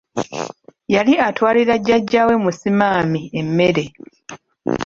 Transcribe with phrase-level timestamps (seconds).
[0.93, 3.85] Yali atwalira Jjajja we Musimami emmere.